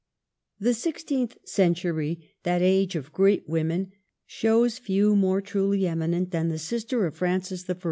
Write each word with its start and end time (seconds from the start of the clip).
The 0.59 0.73
sixteenth 0.73 1.37
century, 1.45 2.31
that 2.41 2.63
age 2.63 2.95
of 2.95 3.13
great 3.13 3.47
wo 3.47 3.63
men, 3.63 3.91
shows 4.25 4.79
few 4.79 5.15
more 5.15 5.41
truly 5.41 5.85
eminent 5.87 6.31
than 6.31 6.49
the 6.49 6.57
sister 6.57 7.05
of 7.05 7.15
Francis 7.17 7.69
I. 7.69 7.75